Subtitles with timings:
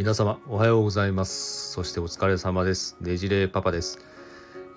[0.00, 1.72] 皆様おはようございます。
[1.72, 2.96] そしてお疲れ様です。
[3.02, 3.98] ねじれパパです。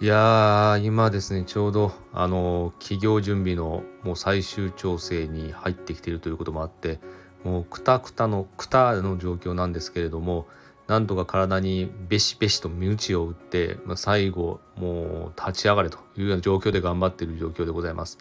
[0.01, 6.99] いやー今ですねちょうどあの企業準備のもう最終調整に入ってきているということもあって
[7.45, 10.45] もうくたくたのくたの状況なんですけれども
[10.87, 18.17] なんとか体にべしべしと鞭を打って、まあ、最後もう立ち上がれというような状況で頑張っている状況でございます。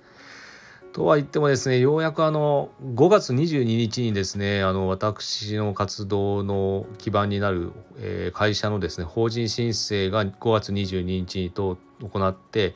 [0.92, 12.74] とは言ってもですねようやくあの5月22日にですねあの私の活動の基盤になる、えー、会社のですね法人申請が5月22日にと行って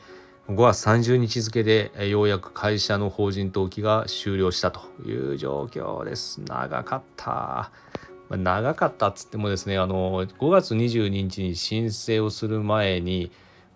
[0.49, 6.41] 5月30日付でえようやく会社の法人登記が終了したという状況です。
[6.41, 7.69] 長かった
[8.29, 8.37] ま。
[8.37, 13.29] 長かったっつってもですねあの5月22日に申請をする前に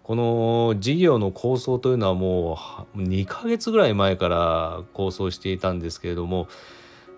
[0.04, 2.58] この事業の構想というのはも
[2.96, 6.48] う2ヶ月ぐらい前から構想していたんですけれども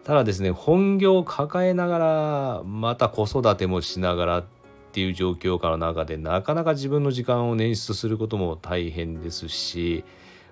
[0.04, 4.46] ただですね本業を抱えながらまた子育てもしながらっ
[4.92, 10.04] ていう状況からの中でなかなか自分の時間を捻出することも大変ですし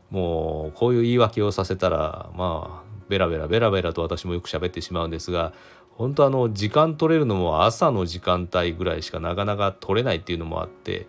[0.10, 5.54] もうこういう言い訳をさせたらまあベラベラベラベラと私もよく喋ってしまうんですが
[5.92, 11.08] 本当あの時間取れるのも朝の時間帯ぐらいしかなかなか取れないっていうのもあって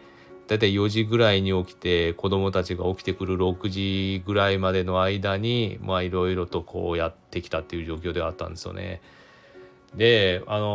[0.53, 9.01] 大体4時ぐらいに起きて子供たちが起きてくる6時ぐらいまでの間にまあいろいろとこうやってきたっていう状況ではあったんですよね。
[9.95, 10.67] であの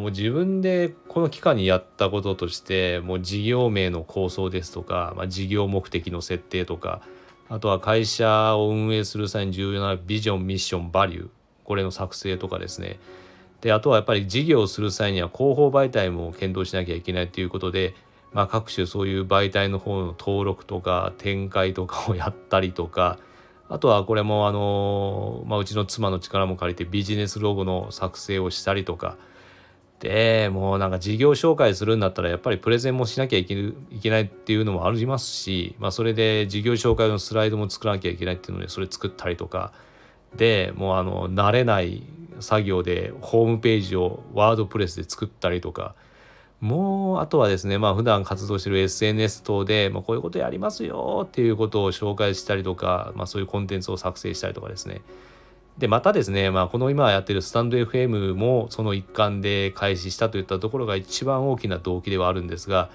[0.00, 7.02] もう自分でこの期間にやったこととしてもう事業名の構想ですとか、まあ、事業目的の設定とか
[7.50, 11.28] あとは会社を運営する際に重要なビジョンミッションバリュー
[11.64, 12.98] これの作成とかですね
[13.60, 17.94] であとはやっぱり事業をする際には広報媒体も検討しなきゃいけないということで
[18.32, 23.18] まあ、各種そういう媒体の方の登録とか展開とかをやったりとか
[23.68, 29.16] あとはこれもあの、まあ、うちの妻の力も借りてビジネスロゴの作成をしたりとか
[30.00, 39.72] でもうなんか事業紹介するんだったらやっぱりプレゼンもしなきゃいけないっていうのもありますし、まあ、それで事業紹介のスライドも作らなきゃいけないっていうのでそれ作ったりとか
[40.36, 42.04] でもうあの慣れない
[42.40, 45.94] 作業でホームページをワードプレスで作ったりとか。
[46.60, 55.00] もうあとはですねまあ普段活動してる SNS 等で、まあ、こういうことやりますよっていうことを紹介したりとか、まあ、そういうコンテンツを作成したりとかですね。
[55.78, 62.90] でまたですね、まあ、この今やってるスタンド FM もその一環で開始したといったところが一番大きな動機ではあるんですが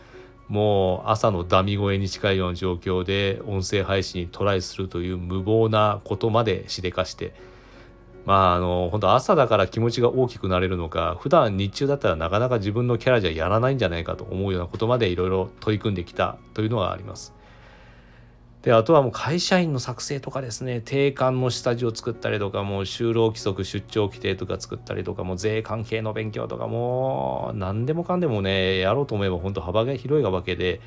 [0.49, 7.33] もう朝のダミ声に近いような状況で音声配信にトライするという無謀なことまでしでかして
[8.25, 17.33] まああの本当朝だから気持ちが大きくなれるのか普段日中だったらなかなか自分のキャラじゃやらないんじゃないかと思うようなことまでいろいろ取り組んできたというのがあります。
[18.63, 30.79] であとはもう会社員の作成とかですね定款の下地を作ったりとかもう就労規則出張規定とか作ったりとかもう税関係の勉強とかもう何でもかんでもねやろうと思えば本当幅が広いわけで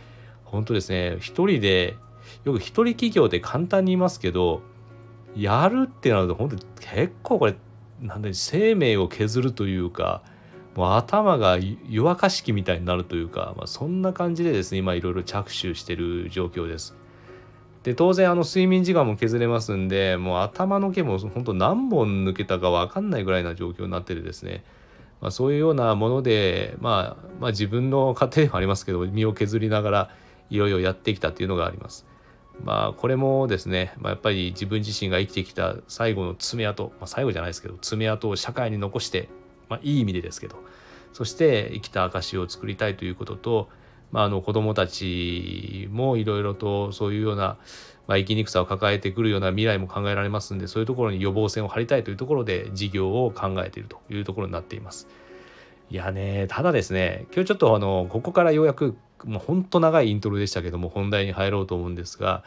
[0.46, 1.98] 本当ですね一人で
[2.44, 4.62] よく一人企業で簡単に言いますけど
[5.36, 7.54] やるってなると本当に結構これ
[8.00, 10.22] なんで生命を削るというか
[10.74, 16.94] もう頭が湯沸かし器みたいになるというか、まあ、そんな感じでですね今いろいろ着手してる状況です。
[17.82, 24.64] で当然あの睡眠時間も削れますんでもう頭の毛も本当何本抜けたか分かんないぐらいな状況になっててですね、
[25.20, 30.10] まあ、そういうようなもので、まあ、まあ自分の家庭もありますけど身を削りながら
[30.50, 32.06] いろいろやってきたっていうのがあります。
[32.64, 39.28] まあこれもですね、まあ、やっぱり自分自身が生きてきた最後の爪痕、まあ、最後じゃないですけど爪痕を社会に残して、
[39.68, 40.56] まあ、いい意味でですけど
[41.12, 43.68] そして生きた証を作りたいということと、
[44.12, 47.56] まあ、あの子どもたちもいろいろとそういうような、
[48.06, 55.08] まあ、生きにくさを抱えてくるような未来も考えられますんでそういうところに予防線を張りたいというところで事業を考えているというところになっています。
[55.88, 62.44] いやねただですね今日ちょっとあのここからようやくもうほんと長いイントロでしたけども本題に入ろうと思うんですが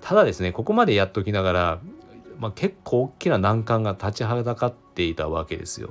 [0.00, 1.80] ただですねここまでやっときながら、
[2.38, 5.90] まあ、結構大きな難関が立ちはだかっていたわけですよ。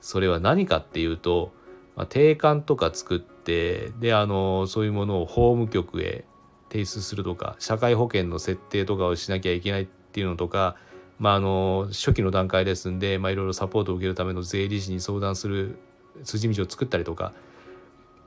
[0.00, 1.52] それは何かっていうと、
[1.96, 6.24] まあ、定款とか作ってであのそういうものを法務局へ
[6.70, 10.76] 提出するとか社会保険の設定とかをしなきゃいけないっていうのとか、
[11.18, 15.78] まあ、あの初期の段階ですんで、まあ、いろいろサポートを受けるための税理士に相談する
[16.24, 17.32] 筋道を作ったりとか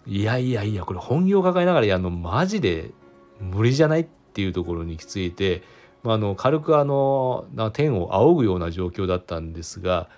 [0.08, 2.92] いやいやいやこれ本業抱えながらやるのマジで
[3.40, 5.64] 無理じゃないっていうところに行き着いて、
[6.04, 10.10] まあ、あの軽くあの天を仰ぐような状況だったんですが、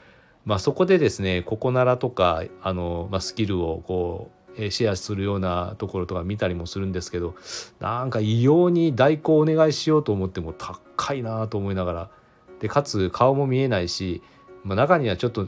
[0.46, 7.36] まあ、そこでですねここならとかあの、まあ、スキルをこうシェアするようなところとか見たりもするんですけど
[7.80, 12.10] なんか異様に代行お願いしようと思っても高いなと思いながら
[12.60, 14.22] でかつ顔も見えないし
[14.68, 15.48] まあ、中にはちょっと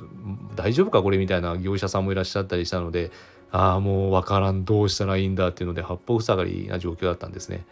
[0.56, 3.12] 大丈夫かこれみたいな業者さんもいらっしゃったりしたので
[3.52, 7.66] ああもう分からんどうしたらいいんだっていうので八方塞がりな状況だったんですね。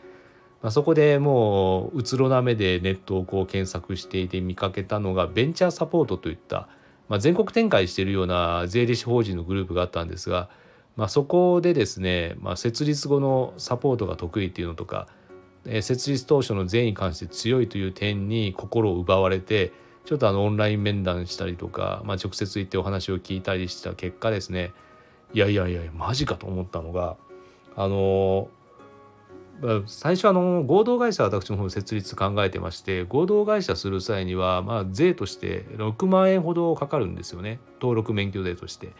[0.61, 6.67] まあ、そこでもううつろな目でネットをこう検索していて見かけたのがベンチャーサポートといった、
[7.09, 10.49] まあ、全国展開しているような税理士法人のグループがあったんですが、
[10.95, 15.07] まあ、そこでですね、まあ、設立後のサポートが得意っていうのとか
[15.81, 19.73] 設立当初の税に関して強いという点に心を奪われて
[20.05, 24.73] ちょっとあのオンライン面談したりとか、まあ、直接行ってお話を聞いたりした結果ですね
[25.33, 27.17] いやいやいやマジかと思ったのが
[27.75, 28.49] あの
[29.87, 38.93] 最初あの合同会社私の方設立考えてまして合同会社する際にはまあ税として6万円ほどかかるんですよね登録免許税として。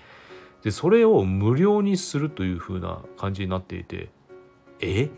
[0.64, 4.10] でそれを無料にするというふうな感じになっていて
[4.80, 5.04] え？
[5.04, 5.10] い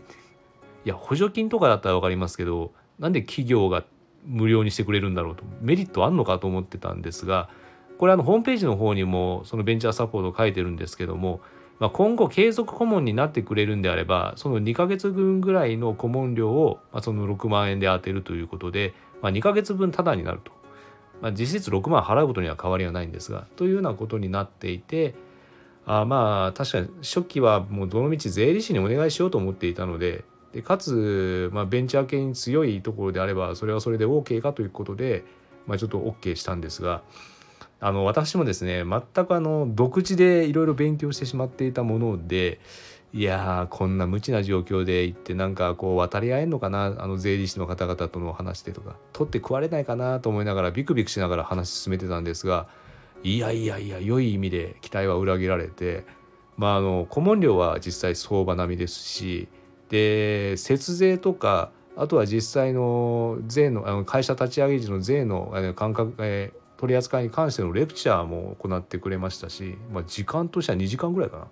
[0.84, 3.82] や補助金とかだったら分かりますけどなんで企業が
[4.26, 7.48] 無料にしてくれるんだろうとメリットあんのかと思ってたんですが
[8.00, 11.42] これあのホームページの方にもそのベンチャーサポート書いてるんですけども、
[11.80, 20.50] まあ、今後継続顧問になってくれるんであればその2ヶ月分ぐらいの顧問料を、まあ、その6万円で当てるということで、まあ、2ヶ月分タダになると、
[21.20, 25.14] まあ、実質6万払うことには変わりはないんですがというようなことになっていて
[25.84, 30.24] あまあ確かに初期はもうどのみち税理士にお願いしようと思っていたので
[30.54, 35.22] でかつ、まあ、ベンチャー系に強いところであればそれはそれで OK かということで、
[35.66, 37.02] まあ、ちょっと OK したんですが
[37.80, 42.60] あの私もですね全くあの独自でいろいろ勉強してしまっていたもので
[43.12, 52.68] いやこんな無知な状況で行ってなんかこう渡り合えんのかなあの税理士の方々との話でとか取って食われないかなと思いながらビクビクしながら話進めてたんですが
[53.24, 56.04] いやいやいや良い意味で期待は裏切られて
[56.56, 59.48] まああの顧問料は実際相場並みですし
[59.88, 71.48] で節税とかあとは実際の税のあの会社立ち上げ時の税の感覚、えー、取り扱いに関してのレクチャーも行ってくれましたし、まあ、時間としては2時間ぐらいかな。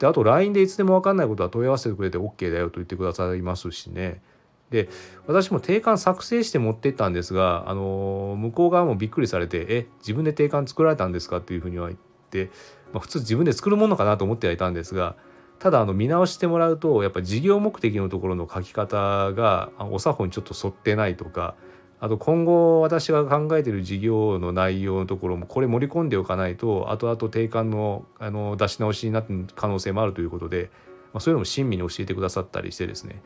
[0.00, 4.22] であと LINE でいつでも分かんないことは問い合わせてくれて OK だよと言ってくださいますしね。
[4.70, 4.88] で
[5.26, 11.98] 私も定款作成して持ってったんですが、あの向こう側もびっくりされて「え自分で定款作られたんですか?」っていうふうには言っ
[12.30, 12.50] て、
[12.92, 15.16] まあ、普通自分で作るものかなと思ってはいたんですが
[15.58, 21.54] ただあの見直してもらうとやっぱ事業目的のところの書き方がお作法にちょっと沿ってないとか
[22.02, 30.70] あと今後私が考えている事業の内容のところもこれ盛り込んでおかないと後々定款のあの出し直しになる可能性もあるということで、
[31.12, 33.22] まあ、そういうのも親身に教えてくださったりしてですね。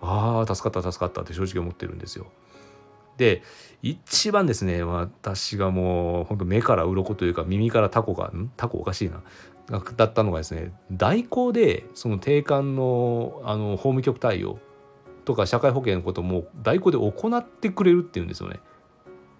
[0.00, 2.26] ああ助かった助かったって正直思ってるんですよ。
[3.18, 3.42] で
[3.82, 8.50] 一番ですね私がもう本当目から鱗というか耳からタコがん？
[8.56, 9.22] タコおかしいな。
[9.96, 14.58] だったのがですね代行でその定款のあの法務局対応
[15.28, 18.60] とか社会保険のことも代行で行ってくれるっていうんですよね。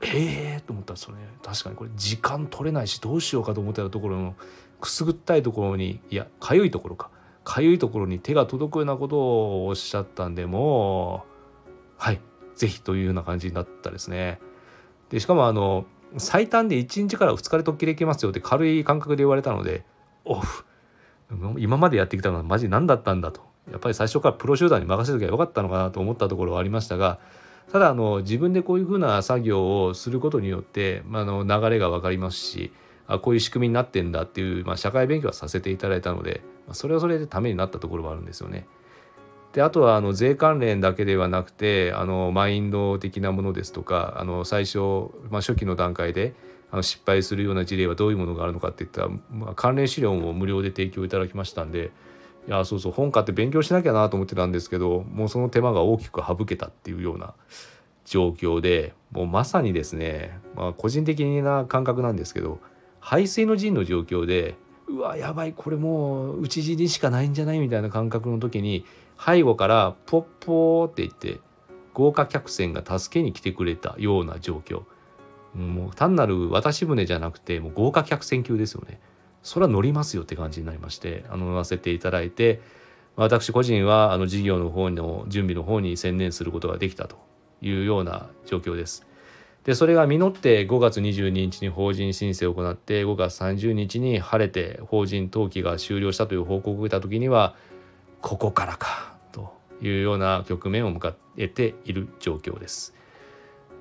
[0.02, 4.34] ええー、と思ったんですよね確かにこれ時間取れないしどうしようかと思ってたところの
[4.80, 7.10] くすぐったいところにいやかゆいところか
[7.42, 11.24] かゆいところに手が届くようなことをおっしゃったんでも
[11.66, 12.20] うはい
[12.54, 14.40] 是非というような感じになったですね。
[15.08, 15.86] でしかもあの
[16.18, 19.84] 最短で1日から2日で突起できますよって軽い感覚で言われたので
[20.26, 20.64] オフ
[21.56, 27.18] 今までやってきたのはマジ何だったんだとやっぱり最初からプロ集団に任せときゃよかったのかなと思ったところはありましたが
[27.72, 32.72] ただあの自分でこういうふうな作業をすることによって、まあ、の流れが分かりますし
[33.06, 38.66] あこういう仕組みになってんだっていう、まあ、社会勉強はさせていただいたので、ま、それはそれでためになったところもあるんですよね。
[39.52, 44.78] であとはあの税関連だけではなくてあのマインド的なものですとかあの最初、
[45.30, 46.34] まあ、初期の段階で
[46.70, 51.92] あの失敗するような事例はどういうものがあるのかっていった、まあ、関連資料も無料で提供いただきましたんで
[52.48, 57.34] いやそうそう本買って勉強しなきゃなと思ってたんですけどもうその手間が大きく省けたっていうような
[58.06, 62.58] 状況でもうまさにですね、まあ、個人的な感覚なんですけど
[63.00, 64.56] 排水の陣の状況で
[64.88, 68.86] うわやばいこれもう討ち死にしかないんじゃないみたいな感覚の時に
[69.22, 71.40] 背後からポッポーって言って
[71.92, 74.84] 豪華客船が助けに来てくれたような状況。
[75.54, 79.00] もう単なる渡し船じゃなくてもう豪華客船級ですよね
[79.42, 82.60] それは乗りますよって感じになりましてあの乗らせていただいて
[83.16, 87.16] 私個人はあの事業の方の準備の方に専念することができたと
[87.60, 89.04] いうような状況です。
[89.64, 97.54] でそれが実って5月22日に法人申請を行って5月30日に晴れて法人登記が終了したという報告を受けた時には
[98.22, 99.52] ここからかと
[99.82, 102.94] いうような局面を迎えている状況です。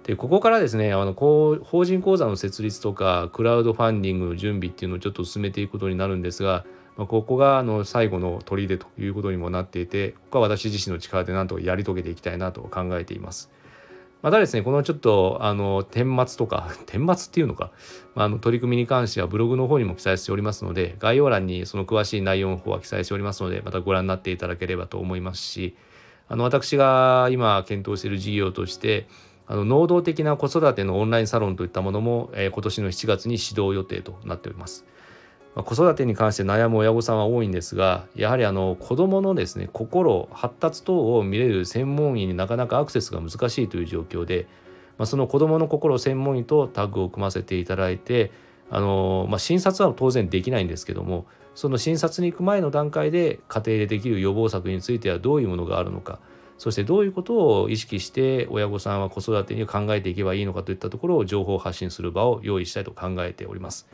[0.08, 13.52] でここからですねあの法人口座の設立とかクラウドファンディングの準備っていうのをちょっと進めていくことになるんですが、まあ、ここがあの最後の砦ということにもなっていてここは私自身の力でなんとやり遂げていきたいなと考えています。
[14.22, 17.72] またですねこのちょっとあの顛末とか 顛末っていうのか、
[18.16, 25.76] まあ、あの取り組みに関してはブログの方にも記載しておりますので概要欄にその詳しい内容の方は記載しておりますのでまたご覧になっていただければと思いますし
[26.30, 29.08] あの私が今検討している事業として
[29.48, 34.86] あの能動的な子育てのオンラインサロンといったものも、えー、今年の7月に始動予定となっております。
[35.56, 44.46] まあ、子育てに関して悩む親御さんは多いんですがやはりあの子どものですね心発達等を見れる専門医になかなかアクセスが難しいという状況で、
[45.00, 48.32] まあ、その子どもの心専門医とタッグを組ませていただいて
[48.70, 51.26] あの、まあ、診察は当然できないんですけども
[51.56, 56.20] その診察に行く前の段階で家庭でできる予防策についてはどういうものがあるのか
[56.58, 63.88] そしてどういうことを意識して親御さんは子育てに考えていけばいいのかといったところを情報発信する場を用意したいと考えております。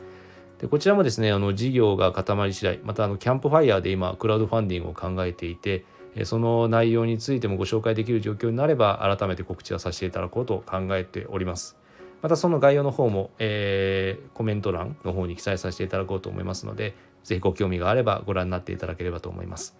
[0.58, 5.84] でこちらもですねあの事業が固まり次第またあのキャンプファイヤーで今クラウドファンディングを考えていて
[6.24, 11.76] その内容についてもご紹介できる状況になれば改めて告知はさせていただこうと考えております。
[12.22, 19.76] またその概要の方も、えー、コメント欄の方に記載させていただこうと思いますので、是非ご興味があればご覧になっていただければと思います。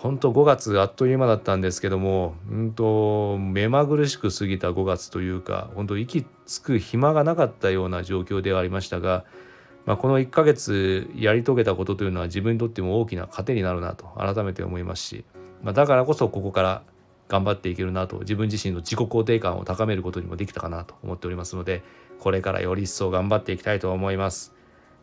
[0.00, 9.24] 本当5月あっという間だったんですけども、うんと目まぐるしく過ぎた5月というか、本当息つく暇がなかったような状況ではありましたが、
[9.86, 15.24] まあ、この1ヶ月やり遂げたことというのは自分にとっても大きな糧になるなと改めて思いますし、
[15.64, 16.82] まあ、だからこそここから
[17.26, 21.82] 頑張っていけるなと自分自身の自己肯定感を高めることにもできたかなと思っておりますので
[22.20, 24.57] これからより一層頑張っていきたいと思います。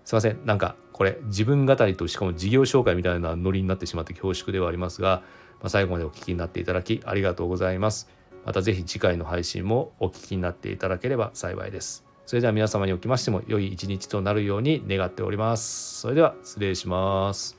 [0.05, 0.45] すいません。
[0.45, 5.23] なんかこれ自分語りとしかも事業紹介みたいなノリになってしまって恐縮ではありますが、
[5.59, 8.07] まあ、最後までお聞きになっていただきありがとうございます。
[8.45, 12.05] また是非次回の配信もお聞きになっていただければ幸いです。
[12.25, 15.99] それでは皆様におきましても良い一日となるように願っております。
[16.01, 17.57] それでは失礼します。